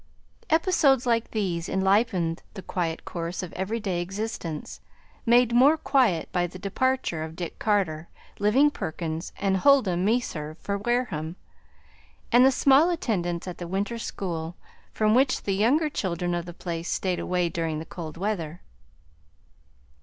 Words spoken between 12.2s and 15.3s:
and the small attendance at the winter school, from